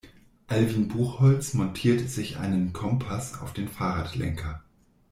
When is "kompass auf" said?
2.73-3.53